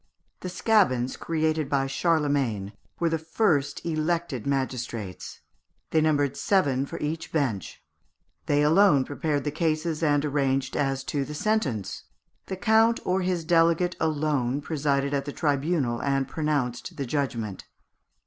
[0.39, 5.41] The scabins created by Charlemagne were the first elected magistrates.
[5.91, 7.83] They numbered seven for each bench.
[8.47, 12.05] They alone prepared the cases and arranged as to the sentence.
[12.47, 17.65] The count or his delegate alone presided at the tribunal, and pronounced the judgment.